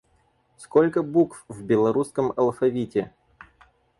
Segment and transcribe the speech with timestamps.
[0.57, 3.13] Сколько букв в белорусском алфавите?